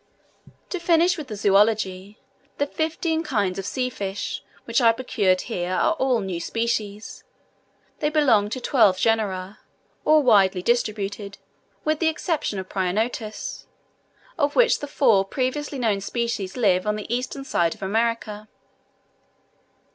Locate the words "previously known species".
15.23-16.57